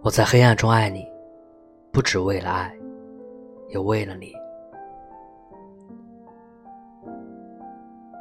[0.00, 1.04] 我在黑暗中爱你，
[1.90, 2.72] 不只为了爱，
[3.68, 4.32] 也为了你。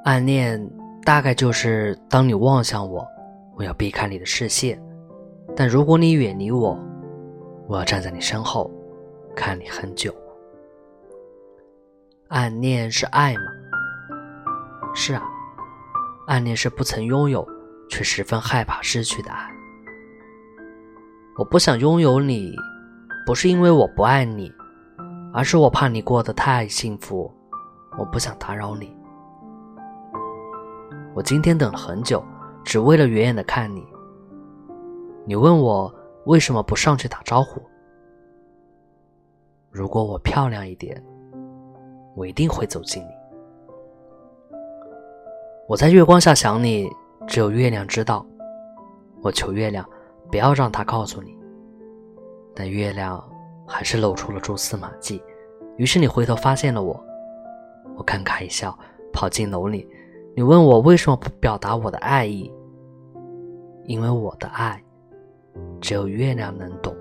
[0.04, 0.60] 暗恋
[1.04, 3.08] 大概就是当你望向我，
[3.56, 4.76] 我要避开你的视线；
[5.56, 6.78] 但如果你远离我，
[7.68, 8.72] 我要站在你身后，
[9.36, 10.14] 看你很久。
[12.30, 13.42] 暗恋是爱吗？
[14.96, 15.24] 是啊，
[16.26, 17.48] 暗恋是不曾拥有
[17.88, 19.48] 却十分害怕失去的爱。
[21.38, 22.56] 我不想拥有你，
[23.24, 24.52] 不是因为我不爱你，
[25.32, 27.32] 而是我怕你过得太幸福，
[27.96, 28.92] 我不想打扰你。
[31.14, 32.26] 我今天等了很久，
[32.64, 33.86] 只为了远远的看你。
[35.26, 35.94] 你问我
[36.26, 37.62] 为什么不上去打招呼？
[39.70, 41.00] 如果我漂亮一点，
[42.16, 44.58] 我一定会走近你。
[45.68, 46.90] 我在月光下想你，
[47.28, 48.26] 只有月亮知道。
[49.22, 49.88] 我求月亮。
[50.30, 51.38] 不要让他告诉你。
[52.56, 53.24] 但月亮
[53.68, 55.22] 还是露出了蛛丝马迹。
[55.78, 57.00] 于是你回头发现了我，
[57.96, 58.78] 我尴尬一笑，
[59.14, 59.88] 跑进楼里。
[60.36, 62.52] 你问我为什么不表达我的爱意？
[63.86, 64.84] 因为我的爱
[65.80, 66.96] 只有月亮能懂。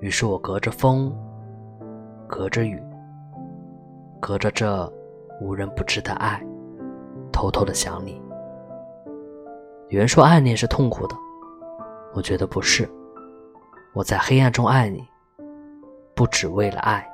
[0.00, 1.14] 于是我隔着风，
[2.26, 2.82] 隔着雨，
[4.20, 4.90] 隔着这
[5.40, 6.42] 无人不知的爱，
[7.30, 8.20] 偷偷的想你。
[9.90, 11.16] 有人说暗恋是痛苦的，
[12.14, 12.88] 我觉得不是。
[13.92, 15.06] 我在黑暗中爱你，
[16.16, 17.08] 不只为了爱，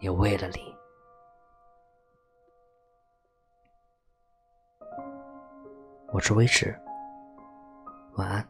[0.00, 0.74] 也为了你。
[6.12, 6.78] 我是微迟，
[8.16, 8.46] 晚安。